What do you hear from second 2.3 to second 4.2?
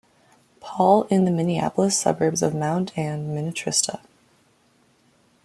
of Mound and Minnetrista.